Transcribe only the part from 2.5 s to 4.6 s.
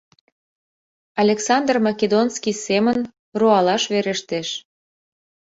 семын, руалаш верештеш.